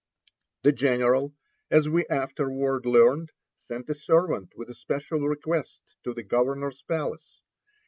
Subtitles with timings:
[0.63, 1.35] The general,
[1.69, 7.43] as we afterward learned, sent a servant with a special request to the governor's palace.